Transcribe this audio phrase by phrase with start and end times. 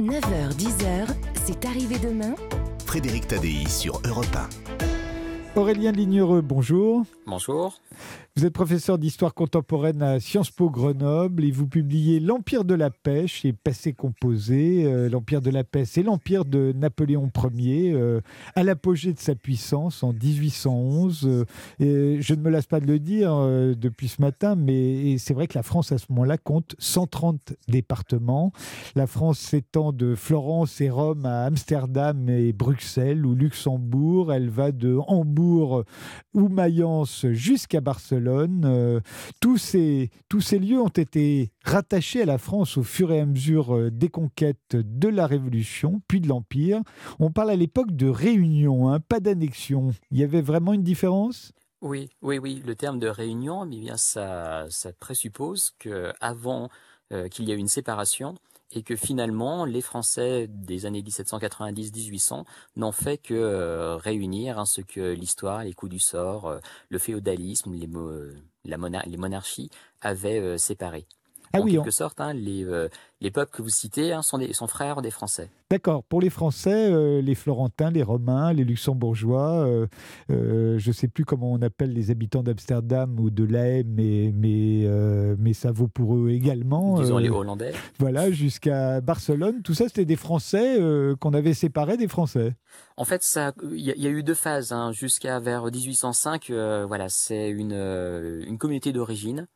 [0.00, 1.06] 9h-10h,
[1.44, 2.34] c'est arrivé demain.
[2.86, 4.89] Frédéric Tadei sur Europe 1.
[5.60, 7.04] Aurélien Lignereux, bonjour.
[7.26, 7.78] Bonjour.
[8.36, 12.88] Vous êtes professeur d'histoire contemporaine à Sciences Po Grenoble et vous publiez L'Empire de la
[12.88, 14.84] pêche et Passé composé.
[14.86, 18.22] Euh, L'Empire de la pêche et l'Empire de Napoléon Ier euh,
[18.54, 21.26] à l'apogée de sa puissance en 1811.
[21.26, 21.44] Euh,
[21.78, 23.36] et je ne me lasse pas de le dire
[23.76, 28.52] depuis ce matin, mais c'est vrai que la France à ce moment-là compte 130 départements.
[28.94, 34.32] La France s'étend de Florence et Rome à Amsterdam et Bruxelles ou Luxembourg.
[34.32, 35.49] Elle va de Hambourg
[36.34, 39.00] ou Mayence jusqu'à Barcelone euh,
[39.40, 43.26] tous, ces, tous ces lieux ont été rattachés à la France au fur et à
[43.26, 46.80] mesure euh, des conquêtes de la Révolution, puis de l'Empire.
[47.18, 49.92] On parle à l'époque de réunion, hein, pas d'annexion.
[50.10, 51.52] Il y avait vraiment une différence?
[51.82, 52.62] Oui, oui, oui.
[52.66, 56.68] Le terme de réunion, eh bien, ça, ça présuppose qu'avant
[57.12, 58.34] euh, qu'il y ait une séparation,
[58.72, 62.44] et que finalement les Français des années 1790-1800
[62.76, 66.98] n'ont fait que euh, réunir hein, ce que l'histoire, les coups du sort, euh, le
[66.98, 71.06] féodalisme, les, monarchies avaient séparé.
[71.52, 72.88] Ah en quelque sorte, hein, les, euh,
[73.20, 75.50] les peuples que vous citez hein, sont, des, sont frères des Français.
[75.68, 76.04] D'accord.
[76.04, 81.24] Pour les Français, euh, les Florentins, les Romains, les Luxembourgeois, euh, je ne sais plus
[81.24, 84.86] comment on appelle les habitants d'Amsterdam ou de La mais, mais,
[85.38, 87.00] mais ça vaut pour eux également.
[87.00, 87.72] Disons les Hollandais.
[87.98, 89.62] Voilà, jusqu'à Barcelone.
[89.62, 90.78] Tout ça, c'était des Français
[91.20, 92.54] qu'on avait séparés des Français.
[92.96, 93.22] En fait,
[93.72, 94.72] il y, a eu deux phases.
[94.72, 94.92] Hein.
[94.92, 96.50] Jusqu'à vers 1805,
[96.86, 99.46] voilà, c'est une, une communauté d'origine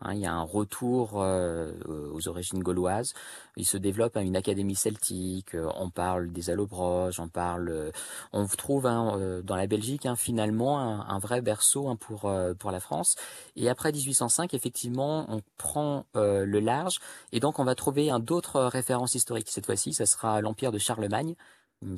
[0.00, 1.72] Hein, il y a un retour euh,
[2.12, 3.14] aux origines gauloises.
[3.56, 5.54] Il se développe une académie celtique.
[5.54, 7.18] Euh, on parle des allobroges.
[7.18, 7.68] On parle.
[7.70, 7.90] Euh,
[8.32, 13.16] on trouve hein, dans la Belgique hein, finalement un, vrai berceau pour pour la France.
[13.56, 16.98] Et après 1805, effectivement, on prend le large
[17.32, 19.48] et donc on va trouver d'autres références historiques.
[19.50, 21.34] Cette fois-ci, ça sera l'empire de Charlemagne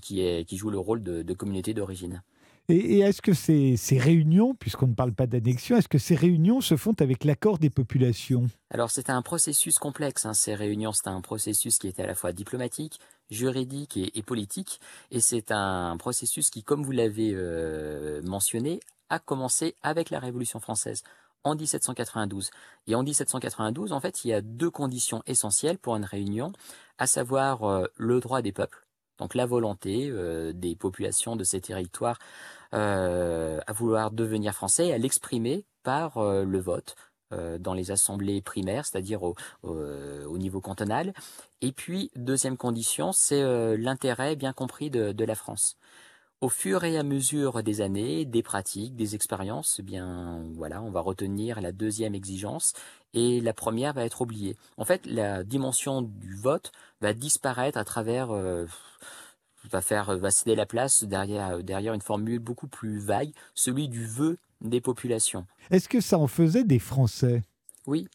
[0.03, 2.23] qui joue le rôle de communauté d'origine.
[2.71, 6.77] Et, est-ce que ces, réunions, puisqu'on ne parle pas d'annexion, est-ce que ces réunions se
[6.77, 8.47] font avec l'accord des populations?
[8.71, 12.15] Alors c'est un processus complexe, hein, ces réunions, c'est un processus qui était à la
[12.15, 14.81] fois diplomatique, juridique et, politique,
[15.11, 20.61] et c'est un processus qui, comme vous l'avez euh, mentionné, a commencé avec la Révolution
[20.61, 21.05] française
[21.45, 22.51] en 1792.
[22.87, 26.53] Et en 1792, en fait, il y a deux conditions essentielles pour une réunion,
[26.99, 28.87] à savoir euh, le droit des peuples,
[29.19, 32.19] donc la volonté euh, des populations de ces territoires
[32.73, 36.97] à vouloir devenir français, à l'exprimer par euh, le vote
[37.61, 41.13] dans les assemblées primaires, c'est-à-dire au, au, niveau cantonal.
[41.61, 43.43] Et puis, deuxième condition, c'est
[43.77, 45.77] l'intérêt bien compris de, de, la France.
[46.41, 50.91] Au fur et à mesure des années, des pratiques, des expériences, eh bien voilà, on
[50.91, 52.75] va retenir la deuxième exigence
[53.13, 54.57] et la première va être oubliée.
[54.77, 56.71] En fait, la dimension du vote
[57.01, 58.31] va disparaître à travers
[59.71, 64.07] va faire va céder la place derrière derrière une formule beaucoup plus vague, celui du
[64.07, 65.47] vœu des populations.
[65.71, 67.43] Est-ce que ça en faisait des Français?
[67.87, 68.09] Oui,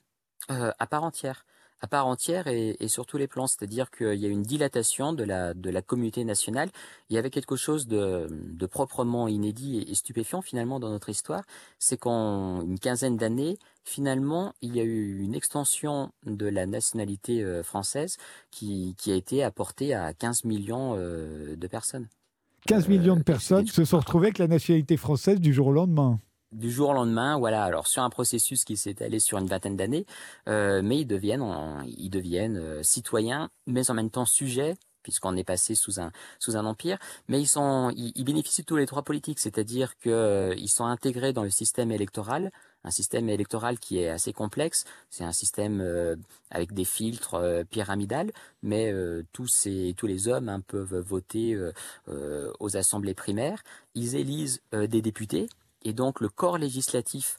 [0.52, 1.46] euh, à part entière
[1.82, 5.24] à part entière et, sur tous les plans, c'est-à-dire qu'il y a une dilatation de
[5.24, 6.70] la, de la communauté nationale.
[7.10, 11.44] Il y avait quelque chose de, de proprement inédit et, stupéfiant finalement dans notre histoire,
[11.80, 17.44] c'est qu'en une quinzaine d'années, finalement, il y a eu une extension de la nationalité
[17.44, 18.18] euh, française
[18.52, 22.08] qui, qui a été apportée à 15 millions euh, de personnes.
[22.68, 25.74] 15 millions de euh, personnes se sont retrouvées avec la nationalité française du jour au
[25.74, 26.20] lendemain
[26.54, 27.64] du jour au lendemain, voilà.
[27.64, 30.06] Alors sur un processus qui s'est allé sur une vingtaine d'années,
[30.48, 31.44] euh, mais ils deviennent,
[31.86, 36.56] ils deviennent euh, citoyens, mais en même temps sujets puisqu'on est passé sous un sous
[36.56, 36.98] un empire,
[37.28, 41.34] mais ils sont ils, bénéficient de tous les droits politiques, c'est-à-dire que euh, sont intégrés
[41.34, 42.52] dans le système électoral,
[42.86, 45.84] un système électoral qui est assez complexe, c'est un système
[46.52, 48.32] avec des filtres euh, pyramidales,
[48.62, 48.94] mais
[49.34, 51.60] tous ces tous les hommes hein, peuvent voter
[52.08, 53.62] aux assemblées primaires,
[53.96, 55.50] ils élisent des députés
[55.84, 57.38] et donc le corps législatif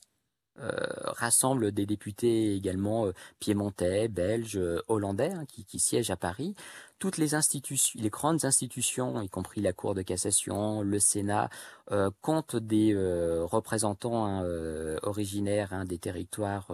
[0.60, 0.70] euh,
[1.06, 6.54] rassemble des députés également euh, piémontais, belges, euh, hollandais hein, qui, siègent à Paris.
[7.00, 11.50] Toutes les institutions, les grandes institutions, y compris la Cour de cassation, le Sénat,
[12.22, 12.94] comptent des
[13.42, 14.46] représentants hein,
[15.02, 16.70] originaires hein, des territoires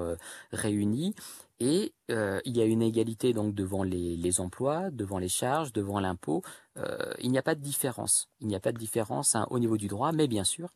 [0.52, 1.16] réunis.
[1.58, 6.42] Et il y a une égalité donc devant les emplois, devant les charges, devant l'impôt.
[7.18, 8.28] il n'y a pas de différence.
[8.40, 10.68] Il n'y a pas de différence au niveau du droit, mais bien sûr,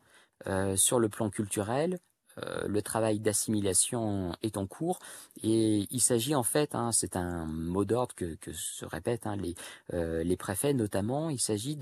[0.46, 1.98] euh, sur le plan culturel,
[2.38, 4.98] euh, le travail d'assimilation est en cours
[5.42, 9.54] et il s'agit en fait, hein, c'est un mot d'ordre que, se répètent hein, les,
[9.92, 11.78] euh, les préfets notamment, il s'agit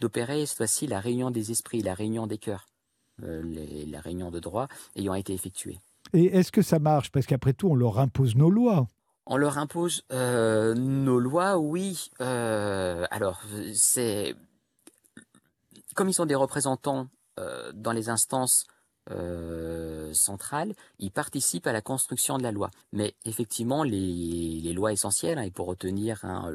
[0.00, 2.66] d'opérer cette fois-ci la réunion des esprits, la réunion des cœurs,
[3.18, 5.78] la réunion de droit ayant été effectuée.
[6.12, 7.10] Et est-ce que ça marche?
[7.10, 8.86] Parce qu'après tout, on leur impose nos lois.
[9.26, 12.10] On leur impose nos lois, oui.
[12.18, 13.40] Alors,
[13.72, 14.36] c'est
[15.94, 17.08] comme ils sont des représentants
[17.74, 18.66] dans les instances
[19.10, 22.70] euh, centrale, il participe à la construction de la loi.
[22.92, 26.50] Mais effectivement, les, lois essentielles, hein, et pour retenir hein,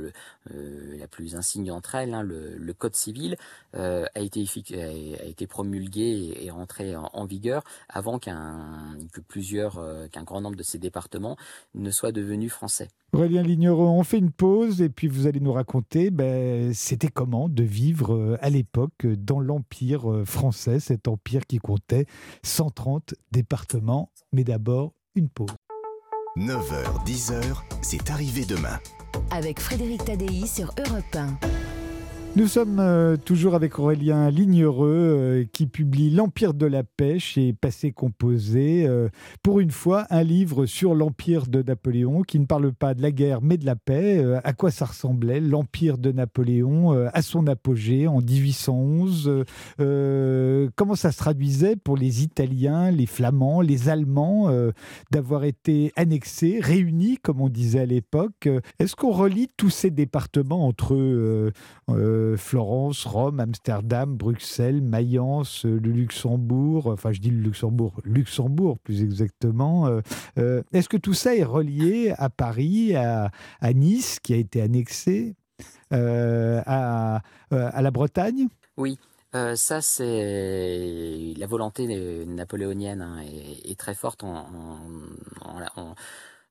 [0.52, 3.36] euh, la plus insigne d'entre elles, hein, le, Code civil,
[3.76, 10.24] euh, a, été promulgué et, et rentré en, vigueur avant qu'un que plusieurs, euh, qu'un
[10.24, 11.36] grand nombre de ces départements
[11.76, 12.88] ne soient devenus français.
[13.12, 17.50] Aurélien Lignereux, on fait une pause et puis vous allez nous raconter ben, c'était comment
[17.50, 22.06] de vivre à l'époque dans l'Empire français, cet empire qui comptait
[22.44, 24.12] 130 départements.
[24.32, 25.50] Mais d'abord, une pause.
[26.38, 27.42] 9h, 10h,
[27.82, 28.80] c'est arrivé demain.
[29.32, 31.59] Avec Frédéric Tadei sur Europe 1.
[32.36, 37.54] Nous sommes euh, toujours avec Aurélien Lignereux euh, qui publie L'Empire de la pêche et
[37.54, 38.86] Passé composé.
[38.88, 39.10] Euh,
[39.42, 43.12] pour une fois, un livre sur l'Empire de Napoléon qui ne parle pas de la
[43.12, 44.24] guerre mais de la paix.
[44.44, 49.46] À quoi ça ressemblait l'Empire de Napoléon à son apogée en 1811
[49.80, 54.50] euh, Comment ça se traduisait pour les Italiens, les Flamands, les Allemands
[55.12, 58.48] d'avoir été annexés, réunis comme on disait à l'époque?
[58.78, 61.52] Est-ce qu'on relie tous ces départements entre eux
[62.38, 69.88] Florence, Rome, Amsterdam, Bruxelles, Mayence, le Luxembourg, enfin je dis le Luxembourg, Luxembourg plus exactement.
[69.88, 70.02] Euh,
[70.38, 73.32] euh, Est-ce que tout ça est relié à Paris, à,
[73.74, 75.36] Nice qui a été annexé,
[75.94, 77.22] euh, à,
[77.52, 78.48] la Bretagne?
[78.78, 78.98] Oui.
[79.36, 81.86] Euh, ça, c'est la volonté
[82.26, 84.24] napoléonienne hein, est, est, très forte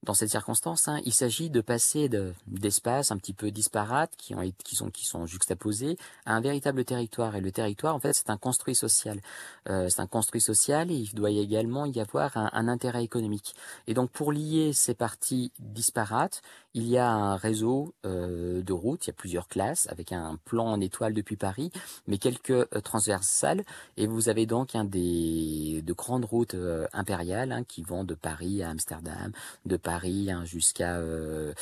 [0.05, 2.09] dans cette circonstance, hein, il s'agit de passer
[2.47, 6.41] d'espaces de, un petit peu disparates, qui, ont, qui, sont, qui sont juxtaposés, à un
[6.41, 7.35] véritable territoire.
[7.37, 9.21] Et le territoire, en fait, c'est un construit social.
[9.69, 13.55] Euh, c'est un construit social et il doit également y avoir un, intérêt économique.
[13.87, 16.43] Et donc, pour lier ces parties disparates,
[16.75, 20.39] il y a un réseau euh, de routes, il y a plusieurs classes, avec un
[20.45, 21.73] plan en étoile depuis Paris,
[22.06, 23.65] mais quelques euh, transversales.
[23.97, 28.15] Et vous avez donc un des de grandes routes euh, impériales hein, qui vont de
[28.15, 29.33] Paris à Amsterdam,
[29.67, 31.52] de hein, jusqu'à euh,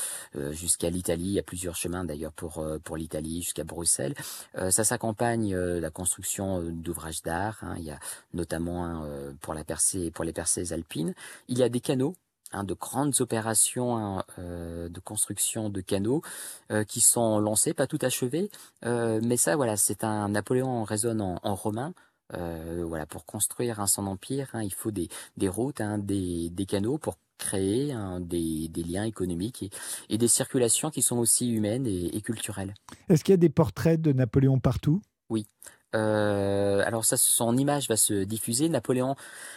[0.53, 1.25] jusqu'à l'Italie.
[1.25, 4.15] Il y a plusieurs chemins d'ailleurs pour pour l'Italie jusqu'à Bruxelles.
[4.55, 7.59] ça s'accompagne de la construction d'ouvrages d'art.
[7.63, 7.75] Hein.
[7.79, 7.99] Il y a
[8.35, 9.07] notamment
[9.41, 11.15] pour la percée pour les percées alpines.
[11.49, 12.15] Il y a des canaux
[12.53, 16.23] Hein, de grandes opérations hein, euh, de construction de canaux
[16.71, 18.51] euh, qui sont lancées, pas tout achevées,
[18.85, 21.93] euh, mais ça, voilà, c'est un Napoléon résonne en, en romain.
[22.35, 26.51] Euh, voilà, pour construire un son empire, hein, il faut des, des routes, hein, des,
[26.51, 29.71] des canaux pour créer hein, des, des, liens économiques et,
[30.09, 32.75] et, des circulations qui sont aussi humaines et, et culturelles.
[33.09, 35.01] Est-ce qu'il y a des portraits de Napoléon partout?
[35.29, 35.47] Oui.
[35.95, 38.69] Euh, alors ça, son image va se diffuser.
[38.69, 39.17] Napoléon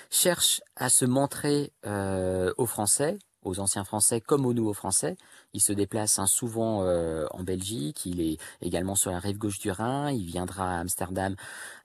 [0.10, 5.18] cherche à se montrer euh, aux Français, aux anciens Français comme aux nouveaux Français.
[5.54, 9.60] Il se déplace hein, souvent euh, en Belgique, il est également sur la rive gauche
[9.60, 11.36] du Rhin, il viendra à Amsterdam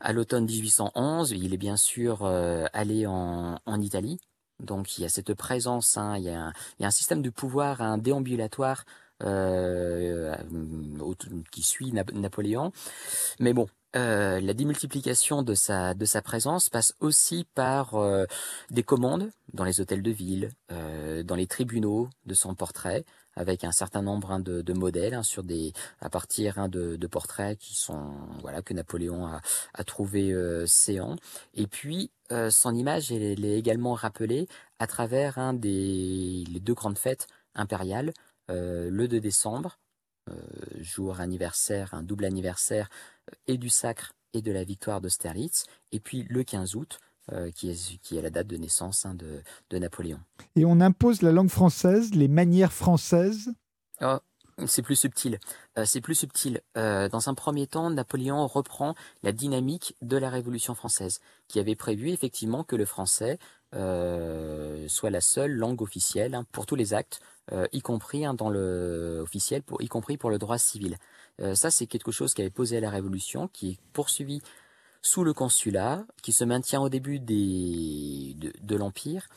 [0.01, 2.25] à l'automne 1811, il est bien sûr
[2.73, 4.19] allé en, en, Italie.
[4.61, 7.99] Donc il y a cette présence, hein, il, y a un, système de pouvoir un
[7.99, 8.85] déambulatoire
[9.23, 10.35] euh,
[11.51, 12.73] qui suit Nap Napoléon.
[13.41, 18.25] Mais bon, euh, la démultiplication de sa, présence passe aussi par euh,
[18.71, 23.05] des commandes dans les hôtels de ville, euh, dans les tribunaux de son portrait,
[23.37, 27.59] avec un certain nombre hein, de, modèles hein, sur des, à partir hein, de, portraits
[27.59, 29.41] qui sont voilà que Napoléon a,
[29.75, 31.17] a trouvé euh, séants.
[31.55, 36.99] Et puis euh, son image elle, est également rappelée à travers des les deux grandes
[36.99, 38.13] fêtes impériales,
[38.51, 39.79] euh, le 2 décembre
[40.81, 42.89] jour anniversaire, un double anniversaire
[43.47, 46.99] et du sacre et de la victoire d'Austerlitz, et puis le 15 août,
[47.33, 49.41] euh, qui, est, qui est la date de naissance hein, de,
[49.71, 50.21] de, Napoléon.
[50.57, 53.51] Et on impose la langue française, les manières françaises
[54.03, 54.19] oh,
[54.67, 55.39] C'est plus subtil.
[55.79, 56.61] Euh, c'est plus subtil.
[56.77, 61.77] Euh, dans un premier temps, Napoléon reprend la dynamique de la Révolution française, qui avait
[61.77, 63.39] prévu effectivement que le français
[63.73, 67.21] soit la seule langue officielle hein, pour tous les actes,
[67.73, 70.97] y compris hein, dans le officiel, pour, y compris pour le droit civil.
[71.55, 74.43] Ça, c'est quelque chose qui avait posé à la Révolution, qui est poursuivi
[75.05, 79.29] sous le consulat, qui se maintient au début de, l'Empire,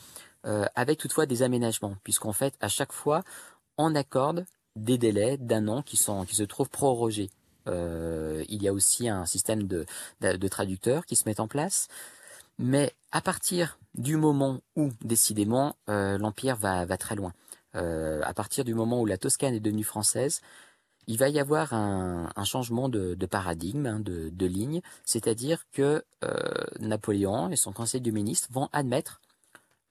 [0.46, 3.22] euh, avec toutefois des aménagements, puisqu'en fait, à chaque fois,
[3.76, 4.46] on accorde
[4.76, 7.30] des délais d'un an qui, sont, qui se trouvent prorogés.
[7.66, 9.84] Euh, il y a aussi un système de,
[10.48, 11.88] traducteurs qui se met en place.
[12.58, 17.34] Mais à partir du moment où, décidément, euh, l'Empire va, très loin,
[17.74, 20.40] à partir du moment où la Toscane est devenue française,
[21.08, 26.34] il va y avoir un, changement de, paradigme, hein, de, ligne, c'est-à-dire que euh,
[26.78, 29.20] Napoléon et son conseil de ministres vont admettre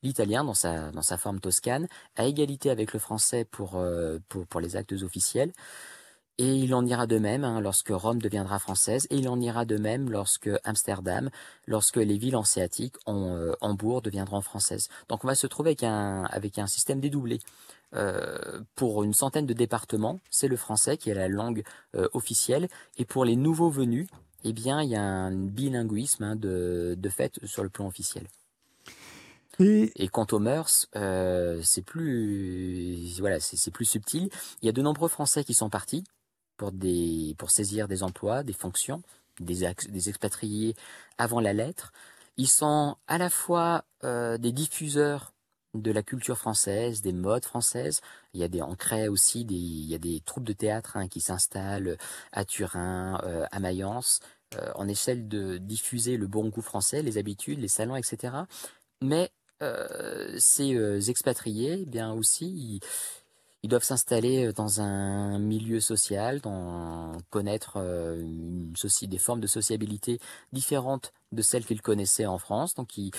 [0.03, 3.83] l'italien dans sa, dans sa forme toscane, à égalité avec le français pour,
[4.29, 5.51] pour, pour les actes officiels.
[6.39, 9.65] Et il en ira de même hein, lorsque Rome deviendra française, et il en ira
[9.65, 11.31] de même lorsque Amsterdam,
[11.65, 14.87] lorsque les villes hanséatiques, en, euh, Hambourg, deviendront françaises.
[15.09, 17.39] Donc on va se trouver avec un, avec un système dédoublé.
[17.95, 21.63] Euh, pour une centaine de départements, c'est le français qui est la langue
[21.95, 22.67] euh, officielle,
[22.97, 24.07] et pour les nouveaux venus,
[24.43, 28.27] eh bien, il y a un bilinguisme hein, de, de fait sur le plan officiel.
[29.59, 34.29] Et, et quant aux mœurs, euh, c'est plus voilà, c'est plus subtil.
[34.61, 36.03] Il y a de nombreux Français qui sont partis,
[36.57, 39.01] pour, des, pour saisir des emplois, des fonctions,
[39.39, 40.75] des, des expatriés
[41.17, 41.91] avant la lettre.
[42.35, 45.33] Ils sont à la fois des diffuseurs
[45.73, 48.01] de la culture française, des modes françaises.
[48.33, 48.75] Il y a des, on
[49.09, 51.97] aussi des, il y a des troupes de théâtre hein, qui s'installent
[52.31, 54.19] à Turin, euh, à Mayence.
[54.55, 58.33] Euh, on essaie de diffuser le bon goût français, les habitudes, les salons, etc.
[59.01, 59.31] Mais
[59.61, 62.79] euh, ces euh, expatriés, eh bien aussi,
[63.67, 70.21] ils doivent s'installer dans un milieu social, dans, connaître une des formes de sociabilité
[70.53, 72.75] différentes de celles qu'ils connaissaient en France.
[72.75, 73.11] Donc ils,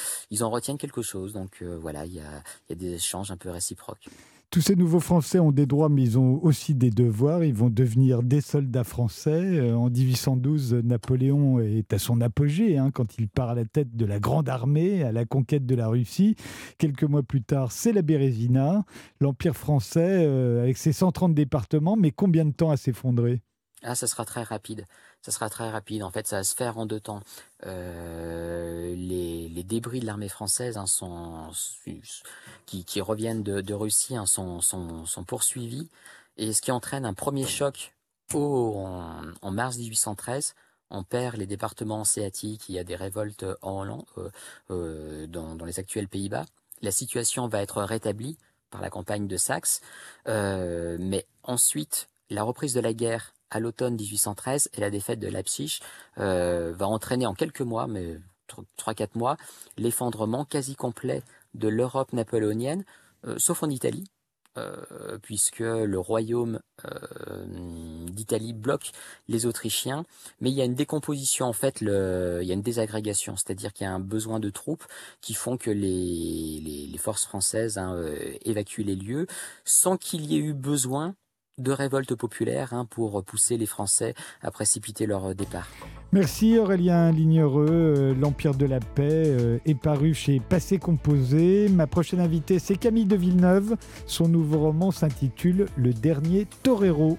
[0.42, 1.34] en retiennent quelque chose.
[1.34, 4.08] Donc voilà, il y a des échanges un peu réciproques.
[4.50, 7.44] Tous ces nouveaux Français ont des droits, mais ils ont aussi des devoirs.
[7.44, 9.30] Ils vont devenir des soldats français.
[9.30, 13.94] Euh, en 1812, Napoléon est à son apogée hein, quand il part à la tête
[13.94, 16.34] de la grande armée à la conquête de la Russie.
[16.78, 18.86] Quelques mois plus tard, c'est la Bérésina,
[19.20, 21.96] l'Empire français euh, avec ses 130 départements.
[21.96, 23.42] Mais combien de temps à s'effondrer?
[23.82, 24.86] Ah, ça sera très rapide.
[25.22, 26.02] Ça sera très rapide.
[26.02, 27.20] En fait, ça va se faire en deux temps.
[27.66, 30.86] Euh, les, débris de l'armée française hein,
[32.64, 35.88] qui, reviennent de, Russie hein, sont, poursuivis.
[36.36, 37.94] Et ce qui entraîne un premier choc
[38.32, 38.86] au,
[39.42, 40.54] en, mars 1813.
[40.90, 44.30] On perd les départements séatiques, il y a des révoltes en Hollande, euh,
[44.70, 46.46] euh, dans, les actuels Pays-Bas.
[46.80, 48.38] La situation va être rétablie
[48.70, 49.82] par la campagne de Saxe.
[50.26, 55.80] Mais ensuite, la reprise de la guerre à l'automne 1813 et la défaite de Leipzig
[56.18, 58.18] euh, va entraîner en quelques mois, mais
[58.78, 59.36] 3-4 mois,
[59.76, 61.22] l'effondrement quasi complet
[61.54, 62.84] de l'Europe napoléonienne,
[63.26, 64.04] euh, sauf en Italie,
[64.56, 66.60] euh, puisque le royaume
[68.06, 68.92] d'Italie bloque
[69.28, 70.04] les Autrichiens,
[70.40, 73.84] mais il y a une décomposition en fait, il y a une désagrégation, c'est-à-dire qu'il
[73.84, 74.84] y a un besoin de troupes
[75.20, 78.00] qui font que les, forces françaises hein,
[78.44, 79.26] évacuent les lieux
[79.64, 81.14] sans qu'il y ait eu besoin
[81.58, 85.68] de révolte populaire hein, pour pousser les Français à précipiter leur départ.
[86.12, 87.66] Merci Aurélien Lignereux.
[87.68, 91.68] Euh, L'Empire de la Paix euh, est paru chez Passé Composé.
[91.68, 93.76] Ma prochaine invitée, c'est Camille de Villeneuve.
[94.06, 97.18] Son nouveau roman s'intitule Le dernier Torero.